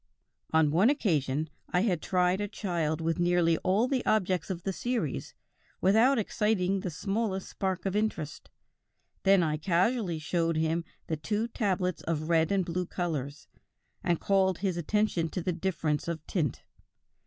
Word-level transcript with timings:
"On 0.51 0.71
one 0.71 0.89
occasion 0.89 1.47
I 1.69 1.81
had 1.81 2.01
tried 2.01 2.41
a 2.41 2.47
child 2.47 3.01
with 3.01 3.19
nearly 3.19 3.59
all 3.59 3.87
the 3.87 4.03
objects 4.03 4.49
of 4.49 4.63
the 4.63 4.73
series 4.73 5.35
without 5.79 6.17
exciting 6.17 6.79
the 6.79 6.89
smallest 6.89 7.47
spark 7.47 7.85
of 7.85 7.95
interest; 7.95 8.49
then 9.21 9.43
I 9.43 9.57
casually 9.57 10.17
showed 10.17 10.57
him 10.57 10.85
the 11.05 11.17
two 11.17 11.49
tablets 11.49 12.01
of 12.01 12.29
red 12.29 12.51
and 12.51 12.65
blue 12.65 12.87
colors, 12.87 13.47
and 14.03 14.19
called 14.19 14.57
his 14.57 14.75
attention 14.75 15.29
to 15.29 15.41
the 15.43 15.53
difference 15.53 16.07
of 16.07 16.25
tint. 16.25 16.63